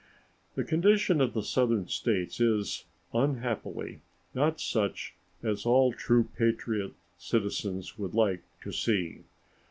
[0.55, 4.01] The condition of the Southern States is, unhappily,
[4.33, 9.25] not such as all true patriotic citizens would like to see.